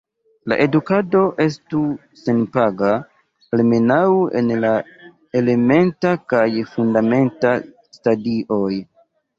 La 0.51 0.55
edukado 0.65 1.19
estu 1.45 1.81
senpaga, 2.21 2.91
almenaŭ 3.59 4.01
en 4.41 4.51
la 4.65 4.73
elementa 5.43 6.19
kaj 6.35 6.45
fundamenta 6.75 7.57
stadioj. 8.01 8.75